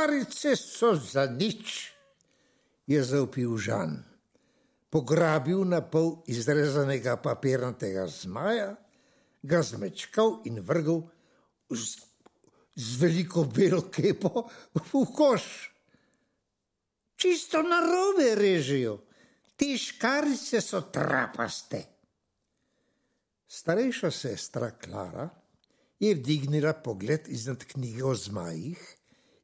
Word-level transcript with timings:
Te 0.00 0.06
škarice 0.06 0.56
so 0.56 0.94
za 0.96 1.26
nič, 1.28 1.92
je 2.88 3.04
zaupil 3.04 3.52
Žan. 3.60 4.00
Pograbil 4.88 5.60
na 5.68 5.84
pol 5.84 6.24
izrezanega 6.24 7.18
papirnatega 7.20 8.06
zmaja, 8.08 8.80
ga 9.44 9.60
zmečkal 9.60 10.40
in 10.48 10.64
vrgel 10.64 11.04
z, 11.68 12.00
z 12.80 12.96
veliko 12.96 13.44
belo 13.44 13.82
kepo 13.92 14.48
v 14.72 15.02
koš. 15.12 15.68
Čisto 17.20 17.60
na 17.60 17.84
robe 17.84 18.32
režijo, 18.40 19.04
te 19.52 19.76
škarice 19.76 20.64
so 20.64 20.80
trapaste. 20.88 21.82
Starejša 23.44 24.08
sestra 24.08 24.72
Klara 24.80 25.28
je 26.00 26.14
vdignila 26.16 26.72
pogled 26.72 27.28
iznad 27.28 27.68
knjige 27.68 28.04
o 28.08 28.16
zmajih 28.16 28.96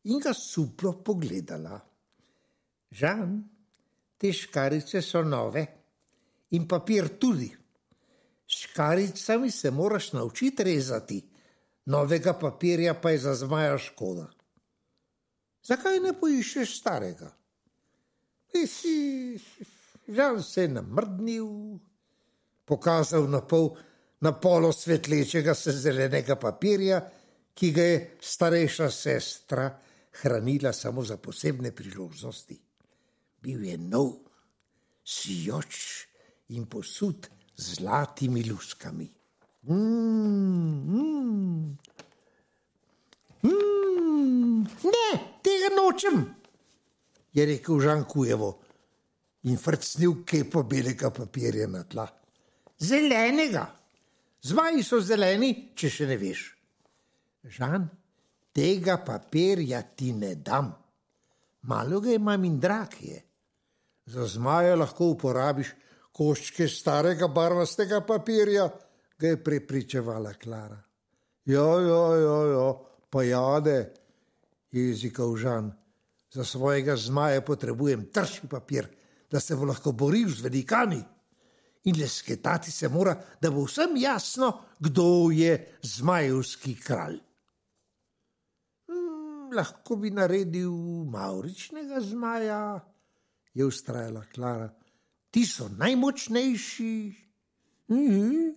in 0.06 0.20
ga 0.22 0.32
suplo 0.34 0.92
pogledala. 1.02 1.78
Žan, 2.90 3.36
te 4.16 4.32
škarice 4.32 5.02
so 5.02 5.22
nove 5.22 5.64
in 6.54 6.66
papir 6.68 7.16
tudi. 7.18 7.50
Škaricami 8.46 9.50
se 9.50 9.70
moraš 9.70 10.12
naučiti 10.12 10.64
rezati, 10.64 11.18
novega 11.86 12.32
papirja 12.38 12.94
pa 12.94 13.10
je 13.10 13.18
za 13.18 13.34
zmaja 13.34 13.78
škoda. 13.78 14.28
Zakaj 15.66 15.98
ne 16.00 16.12
poiščeš 16.14 16.76
starega? 16.78 17.32
Žal 20.06 20.38
se 20.42 20.62
je 20.62 20.68
namrdnil, 20.68 21.48
pokazal 22.64 23.26
na 23.28 23.40
pol, 23.42 23.72
na 24.22 24.30
polo 24.32 24.70
svetlečega 24.72 25.54
se 25.54 25.74
zelenega 25.74 26.38
papirja, 26.38 27.02
ki 27.56 27.72
ga 27.72 27.82
je 27.82 27.98
starejša 28.20 28.88
sestra 28.90 29.66
hranila 30.22 30.72
samo 30.72 31.04
za 31.04 31.16
posebne 31.16 31.72
priložnosti. 31.72 32.58
Bil 33.42 33.64
je 33.64 33.78
nov, 33.78 34.12
sijoč 35.04 36.06
in 36.48 36.66
posud 36.66 37.28
z 37.56 37.74
zlatimi 37.74 38.44
luskami. 38.50 39.08
Mm, 39.62 39.74
mm. 40.94 41.76
Mm, 43.42 44.62
ne, 44.62 45.08
tega 45.42 45.70
nočem, 45.76 46.24
je 47.32 47.46
rekel 47.46 47.80
Žan 47.80 48.04
Kujevo 48.04 48.50
in 49.46 49.58
frcnil 49.58 50.22
kepo 50.26 50.62
belega 50.62 51.10
papirja 51.10 51.68
na 51.70 51.84
tla. 51.84 52.06
Zelenega, 52.78 53.66
zmaji 54.42 54.82
so 54.82 55.00
zeleni, 55.00 55.52
če 55.74 55.90
še 55.90 56.08
ne 56.10 56.16
veš. 56.20 56.42
Žan, 57.56 57.86
tega 58.56 58.96
papirja 59.04 59.82
ti 59.82 60.12
ne 60.16 60.34
dam, 60.34 60.70
malo 61.68 62.00
ga 62.00 62.14
imam 62.16 62.44
in 62.44 62.58
drag 62.60 62.94
je. 63.00 63.20
Za 64.06 64.24
zmaja 64.26 64.76
lahko 64.78 65.10
uporabiš 65.12 65.74
koščke 66.16 66.68
starega 66.68 67.28
barvastega 67.28 68.00
papirja, 68.06 68.68
ga 69.18 69.32
je 69.32 69.42
prepričevala 69.44 70.32
Klara. 70.40 70.78
Ja, 71.46 71.66
ja, 71.80 72.04
ja, 72.20 72.38
ja, 72.52 72.68
pa 73.10 73.22
jade, 73.22 73.76
je 74.72 74.88
jezikal 74.88 75.36
Žan. 75.36 75.70
Za 76.32 76.44
svojega 76.44 76.96
zmaja 76.96 77.40
potrebujem 77.40 78.08
trši 78.12 78.48
papir, 78.50 78.88
da 79.30 79.40
se 79.40 79.56
bo 79.56 79.68
lahko 79.68 79.92
boril 79.92 80.28
z 80.32 80.42
velikani. 80.48 81.02
In 81.86 82.00
le 82.00 82.08
sketati 82.08 82.70
se 82.70 82.88
mora, 82.88 83.14
da 83.40 83.50
bo 83.50 83.64
vsem 83.64 83.96
jasno, 83.96 84.52
kdo 84.80 85.30
je 85.30 85.54
zmajevski 85.82 86.74
kralj. 86.80 87.20
Hmm, 89.46 89.56
lahko 89.56 89.96
bi 89.96 90.10
naredil 90.10 90.70
mauričnega 91.10 92.00
zmaja, 92.00 92.80
je 93.54 93.64
ustrajala 93.64 94.24
Klara. 94.34 94.68
Ti 95.30 95.46
so 95.46 95.68
najmočnejši. 95.68 97.14
Mhm. 97.88 98.50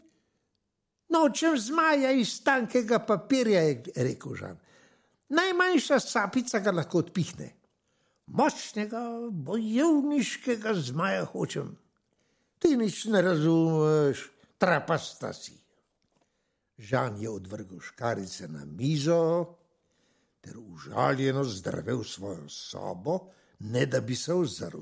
Nočem 1.09 1.57
zmaja 1.57 2.11
iz 2.11 2.43
tankega 2.43 2.99
papirja, 2.99 3.61
je 3.61 3.83
rekel 3.95 4.35
Žan. 4.35 4.57
Najmanjša 5.29 5.99
sapica 5.99 6.59
ga 6.59 6.71
lahko 6.71 6.97
odpihne 6.97 7.53
močnega, 8.27 9.29
bojevniškega 9.31 10.73
zmaja 10.73 11.25
hočem. 11.25 11.77
Ti 12.59 12.77
nič 12.77 13.05
ne 13.05 13.21
razumeš, 13.21 14.29
trapasta 14.57 15.33
si. 15.33 15.57
Žan 16.77 17.21
je 17.21 17.29
odvrgel 17.29 17.79
škarice 17.79 18.47
na 18.47 18.65
mizo 18.65 19.58
ter 20.41 20.57
užaljeno 20.57 21.43
zdrvel 21.43 22.03
svojo 22.03 22.49
sobo, 22.49 23.19
ne 23.59 23.85
da 23.85 24.01
bi 24.01 24.15
se 24.15 24.33
ozrl. 24.33 24.81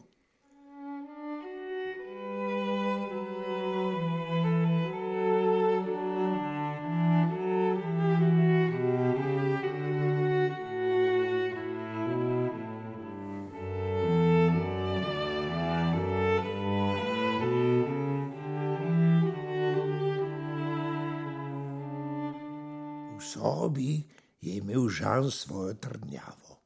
sobi 23.20 24.04
je 24.42 24.58
imel 24.58 24.90
Žan 24.90 25.32
svojo 25.32 25.74
trdnjavo. 25.74 26.62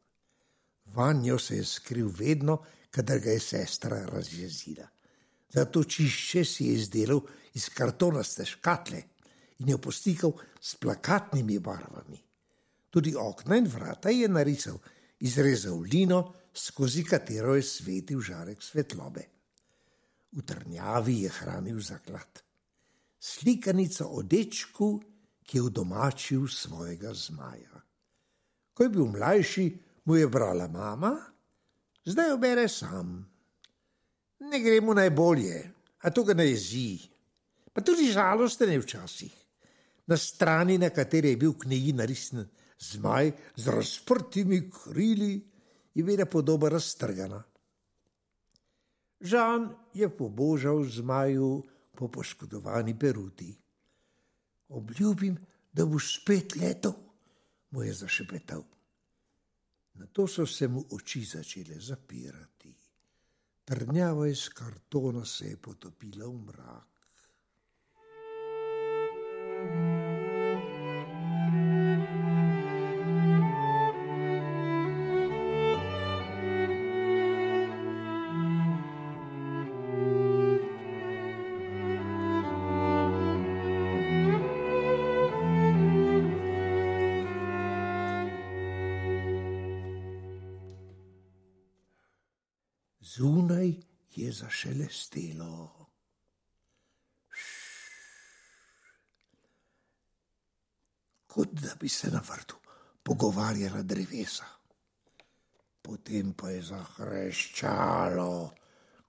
Vanjo 0.85 1.39
se 1.39 1.55
je 1.57 1.65
skril 1.65 2.09
vedno, 2.17 2.63
kadar 2.91 3.19
ga 3.19 3.31
je 3.31 3.39
sestra 3.39 4.05
razjezila. 4.05 4.87
Zato 5.53 5.83
čišče 5.83 6.45
si 6.45 6.65
je 6.65 6.73
izdelal 6.73 7.21
iz 7.53 7.69
kartonaste 7.69 8.45
škatle 8.45 9.03
in 9.59 9.69
jo 9.69 9.77
postikal 9.77 10.31
s 10.61 10.75
plakatnimi 10.75 11.59
barvami. 11.59 12.19
Tudi 12.89 13.15
okna 13.15 13.57
in 13.57 13.67
vrata 13.67 14.09
je 14.09 14.27
narisal, 14.27 14.77
izrezal 15.19 15.79
lino, 15.79 16.33
skozi 16.53 17.03
katero 17.03 17.55
je 17.55 17.63
svetil 17.63 18.19
žarek 18.19 18.63
svetlobe. 18.63 19.23
V 20.31 20.43
trnjavi 20.47 21.21
je 21.21 21.29
hranil 21.29 21.79
zaklad. 21.79 22.43
Slikanico 23.19 24.05
o 24.05 24.23
dečku 24.23 25.01
ki 25.51 25.57
je 25.57 25.67
udomačil 25.67 26.47
svojega 26.47 27.11
zmaja. 27.13 27.81
Ko 28.73 28.83
je 28.83 28.89
bil 28.89 29.05
mlajši, 29.11 29.65
mu 30.07 30.15
je 30.15 30.27
brala 30.31 30.67
mama, 30.71 31.11
zdaj 32.07 32.29
jo 32.29 32.37
bere 32.39 32.69
sam. 32.71 33.19
Ne 34.39 34.59
gre 34.63 34.79
mu 34.81 34.95
najbolje, 34.95 35.59
a 35.99 36.09
to 36.09 36.23
ga 36.23 36.33
ne 36.33 36.47
jezi. 36.47 37.03
Pa 37.73 37.83
tudi 37.83 38.07
žalosten 38.15 38.71
je 38.71 38.79
včasih. 38.79 39.35
Na 40.07 40.17
strani, 40.17 40.77
na 40.77 40.89
kateri 40.89 41.35
je 41.35 41.41
bil 41.43 41.51
v 41.51 41.67
knjigi 41.67 41.93
narisen 41.99 42.47
zmaj 42.79 43.31
z 43.55 43.67
razprtimi 43.67 44.69
krili, 44.71 45.35
je 45.93 46.03
bila 46.03 46.25
podoba 46.25 46.69
raztrgana. 46.71 47.43
Žan 49.19 49.67
je 49.93 50.07
pobožal 50.09 50.83
zmaju 50.87 51.59
po 51.91 52.07
poškodovani 52.07 52.95
peruti 52.99 53.60
obljubim, 54.71 55.37
da 55.73 55.85
boš 55.85 56.21
spet 56.21 56.55
letel, 56.55 56.93
mu 57.71 57.83
je 57.83 57.93
zašepetal. 57.93 58.63
Na 59.93 60.07
to 60.07 60.27
so 60.27 60.45
se 60.45 60.67
mu 60.67 60.85
oči 60.91 61.23
začele 61.25 61.79
zapirati. 61.79 62.75
Trnjava 63.65 64.27
iz 64.27 64.49
kartona 64.49 65.25
se 65.25 65.47
je 65.47 65.57
potopila 65.57 66.27
v 66.27 66.37
mrak. 66.45 66.90
Zunaj 93.15 93.73
je 94.15 94.31
zašelestelo. 94.31 95.87
Kot 101.27 101.49
da 101.51 101.75
bi 101.79 101.89
se 101.89 102.11
na 102.11 102.21
vrtu 102.29 102.55
pogovarjala 103.03 103.81
drevesa. 103.81 104.45
Potem 105.81 106.33
pa 106.33 106.49
je 106.49 106.61
zahreščalo, 106.63 108.33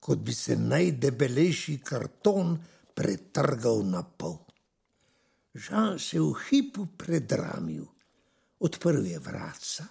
kot 0.00 0.18
bi 0.18 0.34
se 0.34 0.56
najdebelejši 0.56 1.78
karton 1.84 2.56
pretrgal 2.94 3.84
na 3.86 4.02
pol. 4.02 4.38
Žan 5.54 5.98
se 5.98 6.16
je 6.16 6.22
v 6.22 6.46
hipu 6.48 6.86
predramil, 6.98 7.84
odprl 8.58 9.06
je 9.06 9.18
vrata 9.18 9.86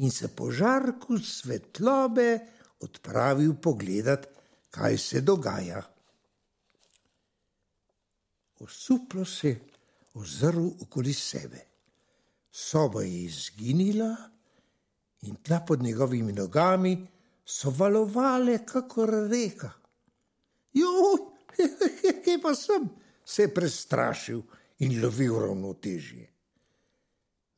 in 0.00 0.10
se 0.10 0.30
po 0.34 0.50
žarku 0.50 1.18
svetlobe 1.18 2.59
odpravil 2.80 3.54
pogledat, 3.62 4.26
kaj 4.70 4.98
se 4.98 5.20
dogaja. 5.20 5.82
Osuplo 8.60 9.24
se 9.24 9.56
ozrl 10.14 10.66
okoli 10.80 11.12
sebe. 11.14 11.60
Soba 12.50 13.02
je 13.02 13.24
izginila 13.24 14.16
in 15.22 15.36
tla 15.36 15.60
pod 15.66 15.82
njegovimi 15.82 16.32
nogami 16.32 17.06
so 17.44 17.70
valovale, 17.70 18.58
kakor 18.66 19.10
reka. 19.30 19.70
Jo, 20.72 20.88
kje 22.24 22.38
pa 22.42 22.54
sem, 22.54 22.88
se 23.24 23.42
je 23.42 23.54
prestrašil 23.54 24.42
in 24.78 25.00
lovil 25.02 25.38
ravnotežje. 25.38 26.26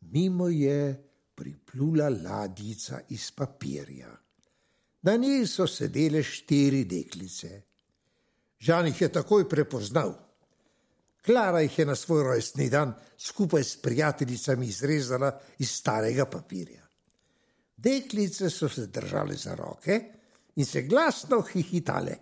Mimo 0.01 0.49
je 0.49 1.09
priplula 1.35 2.09
ladjica 2.09 3.01
iz 3.09 3.31
papirja. 3.31 4.22
Na 5.03 5.17
njej 5.17 5.47
so 5.47 5.67
sedele 5.67 6.23
štiri 6.23 6.85
deklice. 6.85 7.63
Žan 8.63 8.87
jih 8.87 9.01
je 9.01 9.09
takoj 9.13 9.49
prepoznal. 9.49 10.15
Klara 11.27 11.61
jih 11.61 11.79
je 11.79 11.87
na 11.87 11.95
svoj 11.95 12.23
rojstni 12.23 12.69
dan 12.71 12.95
skupaj 13.19 13.65
s 13.65 13.77
prijateljicami 13.83 14.67
izrezala 14.67 15.41
iz 15.59 15.71
starega 15.71 16.27
papirja. 16.27 16.87
Deklice 17.77 18.51
so 18.51 18.69
se 18.69 18.87
držale 18.87 19.35
za 19.35 19.55
roke 19.55 20.01
in 20.57 20.67
se 20.67 20.83
glasno 20.83 21.41
hihitale. 21.41 22.17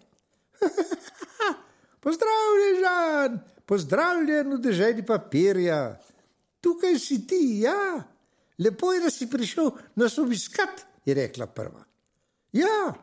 Pozdravljen, 2.00 2.80
Žan, 2.80 3.40
pozdravljen 3.66 4.52
v 4.52 4.58
državi 4.58 5.06
papirja. 5.06 6.00
Tukaj 6.60 6.98
si 6.98 7.26
ti, 7.26 7.60
ja. 7.60 8.02
Lepo 8.58 8.92
je, 8.92 9.00
da 9.00 9.10
si 9.10 9.28
prišel 9.30 9.70
nas 9.96 10.18
obiskat, 10.18 10.84
je 11.04 11.14
rekla 11.14 11.46
prva. 11.46 11.84
Ja, 12.52 12.94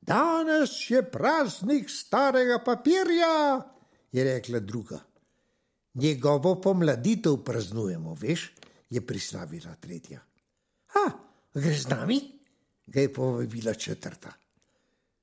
danes 0.00 0.90
je 0.90 1.02
praznik 1.10 1.90
starega 1.90 2.60
papirja, 2.64 3.62
je 4.12 4.24
rekla 4.24 4.60
druga. 4.60 5.00
Njegovo 5.94 6.60
pomladitev 6.60 7.36
praznujemo, 7.44 8.14
veš, 8.14 8.52
je 8.90 9.06
prislavila 9.06 9.74
tretja. 9.74 10.20
Ha, 10.86 11.10
greš 11.54 11.82
z 11.82 11.88
nami? 11.88 12.20
ga 12.86 13.00
je 13.00 13.12
povabila 13.12 13.74
četrta. 13.74 14.32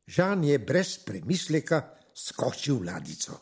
Žan 0.08 0.44
je 0.44 0.60
brez 0.60 0.98
premisleka 1.06 1.96
skočil 2.14 2.80
v 2.80 2.86
ladico. 2.92 3.40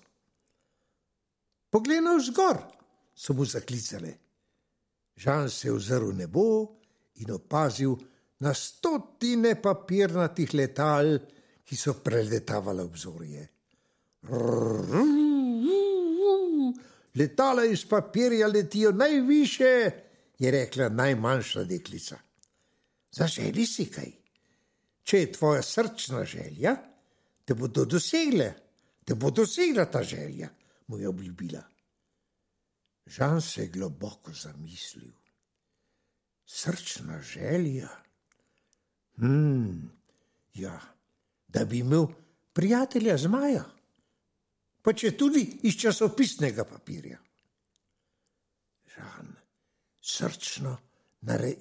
Poglej 1.69 2.01
na 2.01 2.15
vzgor, 2.19 2.61
so 3.15 3.33
mu 3.33 3.45
zaklicali. 3.45 4.13
Žan 5.15 5.49
se 5.49 5.67
je 5.67 5.73
ozrl 5.73 6.13
nebo 6.13 6.67
in 7.15 7.31
opazil 7.31 7.95
na 8.41 8.53
stotine 8.53 9.55
papirnatih 9.61 10.53
letal, 10.57 11.17
ki 11.63 11.77
so 11.77 11.93
preletavala 12.03 12.83
obzorje. 12.83 13.45
Letala 17.15 17.65
iz 17.65 17.85
papirja 17.85 18.47
letijo 18.47 18.91
najviše, 18.91 19.73
je 20.39 20.51
rekla 20.51 20.89
najmanjša 20.89 21.63
deklica. 21.69 22.17
Zaželi 23.11 23.65
si 23.65 23.85
kaj? 23.91 24.11
Če 25.03 25.19
je 25.19 25.31
tvoja 25.31 25.61
srčna 25.61 26.23
želja, 26.25 26.75
te 27.45 27.53
bodo 27.53 27.85
dosegle, 27.85 28.53
te 29.05 29.15
bo 29.15 29.31
dosegla 29.31 29.85
ta 29.85 30.03
želja, 30.03 30.49
mu 30.87 30.97
je 30.97 31.09
obljubila. 31.09 31.61
Žan 33.05 33.41
se 33.41 33.61
je 33.61 33.67
globoko 33.67 34.33
zamislil. 34.33 35.11
Srčna 36.45 37.21
želja. 37.21 37.89
Hmm, 39.17 39.91
ja, 40.53 40.79
da 41.47 41.65
bi 41.65 41.79
imel 41.79 42.07
prijatelja 42.53 43.17
zmaja, 43.17 43.65
pa 44.81 44.93
če 44.93 45.11
tudi 45.17 45.43
iz 45.63 45.77
časopisnega 45.81 46.65
papirja. 46.65 47.19
Žan, 48.95 49.35
srčno 50.01 50.77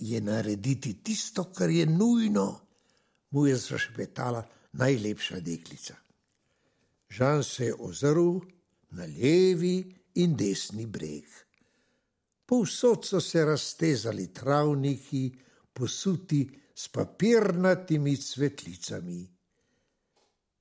je 0.01 0.21
narediti 0.21 0.95
tisto, 1.05 1.45
kar 1.53 1.71
je 1.71 1.87
nujno, 1.87 2.61
mu 3.31 3.47
je 3.47 3.57
zašpetala 3.57 4.47
najlepša 4.73 5.41
deklica. 5.41 5.95
Žan 7.11 7.45
se 7.45 7.67
je 7.67 7.75
ozrl 7.75 8.39
na 8.91 9.05
levi 9.05 9.95
in 10.15 10.37
desni 10.37 10.87
breg. 10.87 11.25
Povsod 12.47 13.07
so 13.07 13.21
se 13.21 13.45
raztezali 13.45 14.33
travniki, 14.35 15.31
posuti 15.73 16.49
s 16.81 16.89
papirnatimi 16.89 18.17
cvetlicami. 18.17 19.29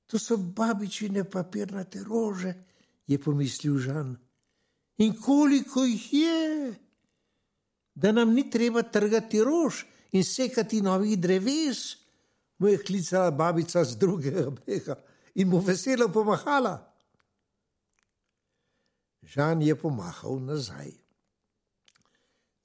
To 0.06 0.18
so 0.18 0.36
babičine 0.36 1.24
papirnate 1.24 2.02
rože, 2.04 2.52
je 3.06 3.18
pomislil 3.18 3.78
Žan. 3.78 4.16
In 4.98 5.14
koliko 5.16 5.84
jih 5.84 6.12
je, 6.12 6.74
da 7.94 8.12
nam 8.12 8.34
ni 8.34 8.50
treba 8.50 8.82
trgati 8.82 9.40
rož 9.40 9.84
in 10.12 10.24
sekati 10.24 10.82
novih 10.82 11.16
dreves, 11.18 11.96
mu 12.58 12.68
je 12.68 12.82
klicala 12.84 13.30
babica 13.30 13.84
z 13.84 13.96
drugega 13.96 14.50
brega 14.50 14.98
in 15.34 15.48
mu 15.48 15.58
veselo 15.64 16.10
pomahala. 16.12 16.74
Žan 19.22 19.62
je 19.62 19.74
pomahal 19.78 20.36
nazaj. 20.44 20.92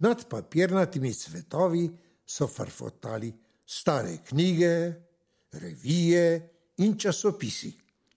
Nad 0.03 0.27
papirnatimi 0.29 1.13
cvetovi 1.13 1.88
so 2.25 2.48
farfotali 2.48 3.45
stare 3.65 4.17
knjige, 4.27 4.93
revije 5.51 6.50
in 6.77 6.98
časopisi. 7.00 7.74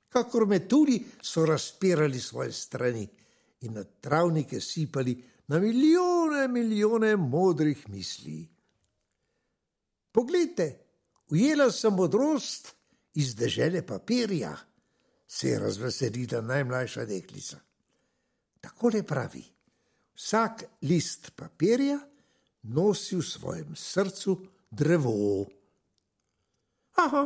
Kakor 0.08 0.46
metuli 0.46 1.04
so 1.22 1.46
razpirali 1.46 2.20
svoje 2.20 2.52
strani 2.52 3.08
in 3.60 3.72
na 3.72 3.84
travnike 3.84 4.60
sipali 4.60 5.24
na 5.46 5.58
milijone, 5.58 6.48
milijone 6.48 7.16
modrih 7.16 7.88
misli. 7.88 8.48
Poglejte, 10.12 10.78
ujela 11.30 11.70
sem 11.72 11.94
modrost 11.94 12.74
iz 13.14 13.34
dežele 13.36 13.86
papirja, 13.86 14.56
se 15.26 15.48
je 15.48 15.58
razveselila 15.58 16.40
najmlajša 16.40 17.04
deklica. 17.04 17.58
Tako 18.60 18.90
le 18.94 19.02
pravi. 19.02 19.44
Vsak 20.14 20.64
list 20.82 21.30
papirja 21.36 21.98
nosi 22.62 23.16
v 23.16 23.22
svojem 23.22 23.76
srcu 23.76 24.38
drevo. 24.70 25.46
Aha, 26.98 27.24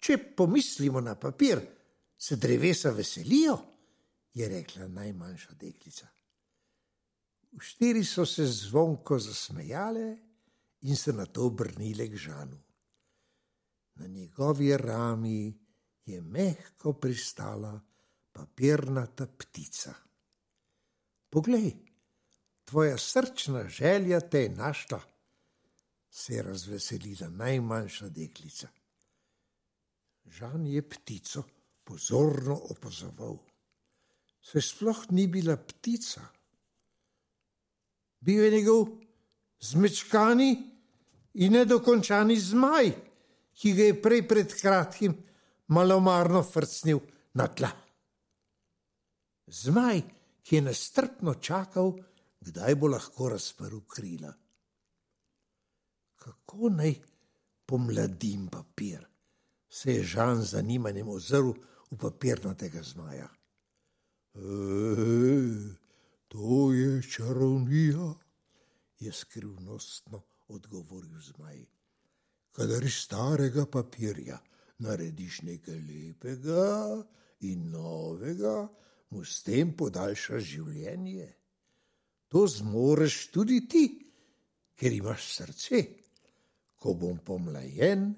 če 0.00 0.18
pomislimo 0.36 1.00
na 1.00 1.14
papir, 1.14 1.60
se 2.18 2.36
drevesa 2.36 2.90
veselijo, 2.90 3.58
je 4.34 4.48
rekla 4.48 4.88
najmanjša 4.88 5.54
deklica. 5.58 6.06
Štiri 7.58 8.04
so 8.04 8.26
se 8.26 8.46
zvonko 8.46 9.18
zasmejale 9.18 10.16
in 10.80 10.96
se 10.96 11.12
na 11.12 11.26
to 11.26 11.46
obrnile 11.46 12.08
k 12.08 12.16
žanu. 12.16 12.58
Na 13.94 14.06
njegovi 14.06 14.76
rami 14.76 15.58
je 16.06 16.20
mehko 16.20 16.92
pristala 16.92 17.80
papirnata 18.32 19.26
ptica. 19.26 19.94
Poglej, 21.30 21.72
tvoja 22.64 22.98
srčna 22.98 23.68
želja 23.68 24.20
te 24.20 24.42
je 24.42 24.48
našla, 24.48 25.00
se 26.10 26.34
je 26.34 26.42
razveselila 26.42 27.28
najmanjša 27.28 28.08
deklica. 28.08 28.68
Žan 30.24 30.66
je 30.66 30.82
ptico 30.88 31.42
pozorno 31.84 32.60
opazoval. 32.70 33.38
Se 34.42 34.60
sploh 34.60 35.04
ni 35.10 35.26
bila 35.26 35.56
ptica. 35.56 36.22
Bil 38.20 38.44
je 38.44 38.50
njegov 38.50 38.86
zmečkani 39.60 40.50
in 41.34 41.52
nedokončani 41.52 42.36
zmaj, 42.40 42.92
ki 43.54 43.72
ga 43.72 43.82
je 43.82 44.02
prej 44.02 44.22
pred 44.28 44.54
kratkim 44.60 45.16
malomarno 45.68 46.42
frcnil 46.42 47.00
na 47.34 47.46
tla. 47.46 47.70
Zmaj 49.46 50.02
ki 50.48 50.56
je 50.56 50.62
nestrpno 50.64 51.34
čakal, 51.34 51.92
kdaj 52.40 52.74
bo 52.80 52.88
lahko 52.88 53.28
razprl 53.28 53.82
krila. 53.84 54.32
Kako 56.18 56.68
naj 56.68 56.94
pomladim 57.66 58.48
papir, 58.48 59.06
se 59.68 59.92
je 59.92 60.04
Žan 60.04 60.42
z 60.42 60.50
zanimanjem 60.50 61.08
ozrl 61.08 61.52
v 61.90 61.96
papirnatega 61.96 62.82
zmaja. 62.82 63.28
E, 64.34 64.40
to 66.28 66.72
je 66.72 67.02
čarovnija, 67.02 68.14
je 68.98 69.12
skrivnostno 69.12 70.22
odgovoril 70.48 71.20
zmaj. 71.20 71.64
Kadar 72.52 72.84
iz 72.84 72.94
starega 73.04 73.66
papirja 73.66 74.38
narediš 74.78 75.42
nekaj 75.42 75.78
lepega 75.78 77.04
in 77.40 77.70
novega, 77.70 78.68
mu 79.10 79.24
s 79.24 79.42
tem 79.42 79.72
podaljša 79.76 80.38
življenje. 80.38 81.28
To 82.28 82.44
zmoreš 82.46 83.28
tudi 83.32 83.62
ti, 83.68 83.84
ker 84.76 84.92
imaš 84.92 85.30
srce. 85.36 85.82
Ko 86.78 86.94
bom 86.94 87.18
pomlajen, 87.18 88.12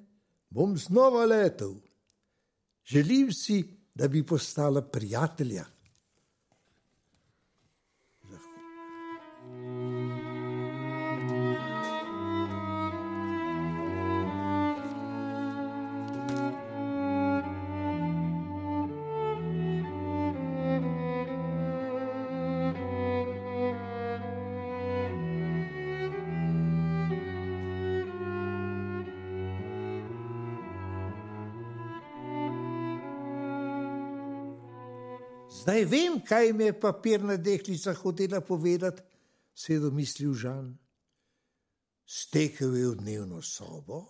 bom 0.50 0.76
znova 0.76 1.25
letel. 1.25 1.75
Želim 2.85 3.33
si, 3.33 3.62
da 3.95 4.09
bi 4.09 4.26
postala 4.26 4.83
prijatelja. 4.83 5.64
Zdaj 35.61 35.85
vem, 35.85 36.21
kaj 36.25 36.52
mi 36.52 36.64
je 36.64 36.81
papirna 36.81 37.37
deklica 37.37 37.93
hotela 37.95 38.40
povedati, 38.40 39.02
se 39.55 39.75
je 39.75 39.81
domislil 39.81 40.33
Žan. 40.35 40.79
Stekel 42.07 42.76
je 42.76 42.87
v 42.88 42.95
dnevno 42.97 43.43
sobo 43.43 44.07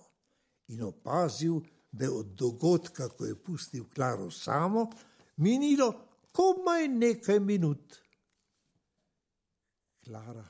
in 0.68 0.82
opazil, 0.82 1.60
da 1.92 2.04
je 2.04 2.10
od 2.10 2.26
dogodka, 2.38 3.08
ko 3.08 3.26
je 3.26 3.34
pustil 3.34 3.84
Klaro 3.94 4.30
samo, 4.30 4.86
minilo 5.36 5.90
komaj 6.32 6.88
nekaj 6.88 7.40
minut. 7.40 7.98
Klara, 10.04 10.46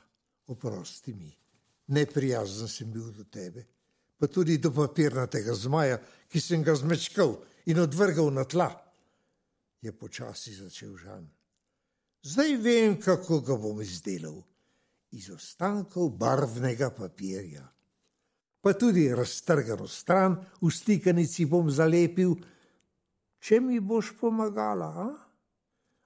oprosti 0.47 1.13
mi, 1.13 1.33
neprijazen 1.87 2.67
sem 2.67 2.91
bil 2.91 3.09
do 3.11 3.23
tebe, 3.23 3.65
pa 4.17 4.27
tudi 4.27 4.57
do 4.57 4.69
papirnatega 4.71 5.53
zmaja, 5.53 5.97
ki 6.29 6.39
sem 6.39 6.63
ga 6.63 6.75
zmečkal 6.77 7.35
in 7.65 7.81
odvrgal 7.81 8.29
na 8.33 8.45
tla 8.45 8.69
je 9.81 9.91
počasi 9.91 10.53
začel 10.53 10.93
Žan. 10.97 11.25
Zdaj 12.21 12.57
vem, 12.61 12.99
kako 13.01 13.41
ga 13.41 13.57
bom 13.57 13.81
izdelal. 13.81 14.41
Iz 15.11 15.29
ostankov 15.33 16.13
barvnega 16.15 16.91
papirja. 16.95 17.65
Pa 18.61 18.73
tudi 18.77 19.09
raztrgano 19.09 19.87
stran 19.87 20.37
v 20.61 20.69
stikanici 20.71 21.47
bom 21.49 21.67
zalepil, 21.67 22.37
če 23.41 23.59
mi 23.59 23.81
boš 23.81 24.13
pomagala. 24.19 24.87
A, 24.87 25.07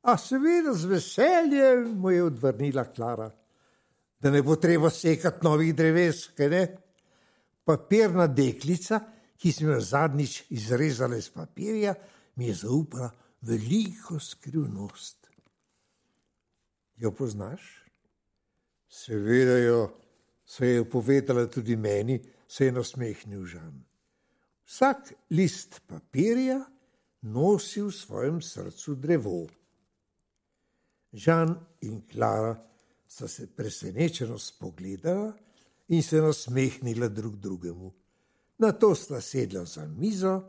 a 0.09 0.15
seveda 0.17 0.73
z 0.73 0.89
veseljem, 0.89 1.91
mu 1.99 2.15
je 2.15 2.23
odvrnila 2.23 2.87
Klara, 2.95 3.27
da 4.17 4.31
ne 4.31 4.41
bo 4.41 4.55
treba 4.55 4.89
sekati 4.89 5.43
novih 5.45 5.75
dreves, 5.75 6.29
kaj 6.33 6.49
ne? 6.49 6.63
Papirna 7.65 8.25
deklica, 8.31 9.01
ki 9.35 9.51
sem 9.51 9.69
jo 9.69 9.77
zadnjič 9.83 10.45
izrezala 10.55 11.19
iz 11.19 11.27
papirja, 11.29 11.93
mi 12.39 12.47
je 12.47 12.55
zaupala 12.63 13.11
veliko 13.45 14.19
skrivnost. 14.19 15.29
Jo 16.97 17.11
poznaš? 17.11 17.61
Seveda 18.89 19.57
jo, 19.57 19.97
se 20.45 20.67
je 20.67 20.89
povedala 20.89 21.47
tudi 21.47 21.75
meni, 21.75 22.19
se 22.47 22.65
je 22.65 22.71
nasmehnil 22.71 23.45
Žan. 23.45 23.83
Vsak 24.65 25.13
list 25.29 25.81
papirja 25.87 26.61
nosi 27.21 27.81
v 27.81 27.91
svojem 27.91 28.41
srcu 28.41 28.95
drevo. 28.95 29.45
Žan 31.13 31.55
in 31.81 32.01
Klara 32.07 32.55
sta 33.07 33.27
se 33.27 33.47
presenečeno 33.47 34.39
spogledala 34.39 35.33
in 35.87 36.03
se 36.03 36.21
nasmehnila 36.21 37.07
drug 37.07 37.35
drugemu. 37.35 37.91
Na 38.57 38.71
to 38.71 38.95
sta 38.95 39.21
sedla 39.21 39.65
za 39.65 39.87
mizo 39.87 40.41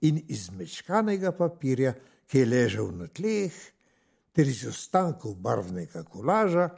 in 0.00 0.22
iz 0.28 0.50
mečkanega 0.50 1.32
papirja 1.32 1.94
ki 2.30 2.38
je 2.38 2.46
ležal 2.46 2.92
na 2.94 3.08
tleh, 3.10 3.54
ter 4.32 4.46
iz 4.46 4.62
ostankov 4.70 5.34
barvnega 5.42 6.04
kolaža 6.06 6.68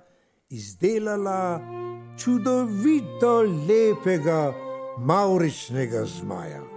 izdelala 0.48 1.60
čudovito 2.16 3.34
lepega 3.68 4.54
mauričnega 4.98 6.06
zmaja. 6.08 6.71